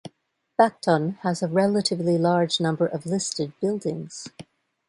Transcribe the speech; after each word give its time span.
Bacton 0.59 1.19
has 1.21 1.43
a 1.43 1.47
relatively 1.47 2.17
large 2.17 2.59
number 2.59 2.87
of 2.87 3.05
listed 3.05 3.53
buildings. 3.59 4.27